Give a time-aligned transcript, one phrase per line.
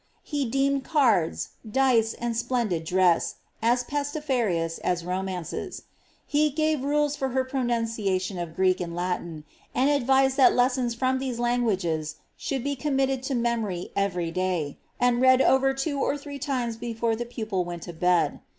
[0.23, 5.83] He deemed cards, dice, and splendid dress, m pestiferous as romances.
[6.25, 9.43] He gave rules for her pronanciation of Gifd^ and Latin,
[9.75, 15.21] and advised that lessons firom these languages should becon niitted to memory every day, and
[15.21, 18.39] read over two or three times before the pupil went to bed.